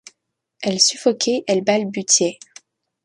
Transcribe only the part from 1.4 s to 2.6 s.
elle balbutiait.